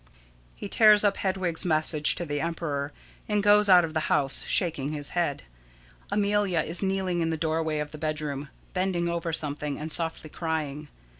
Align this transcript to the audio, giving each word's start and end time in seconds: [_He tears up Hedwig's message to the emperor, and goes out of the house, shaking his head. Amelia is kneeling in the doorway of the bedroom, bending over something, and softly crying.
[_He 0.59 0.67
tears 0.67 1.03
up 1.03 1.17
Hedwig's 1.17 1.63
message 1.63 2.15
to 2.15 2.25
the 2.25 2.41
emperor, 2.41 2.91
and 3.29 3.43
goes 3.43 3.69
out 3.69 3.85
of 3.85 3.93
the 3.93 3.99
house, 4.09 4.43
shaking 4.47 4.93
his 4.93 5.11
head. 5.11 5.43
Amelia 6.11 6.61
is 6.61 6.81
kneeling 6.81 7.21
in 7.21 7.29
the 7.29 7.37
doorway 7.37 7.77
of 7.77 7.91
the 7.91 7.99
bedroom, 7.99 8.49
bending 8.73 9.07
over 9.07 9.31
something, 9.31 9.77
and 9.77 9.91
softly 9.91 10.31
crying. 10.31 10.87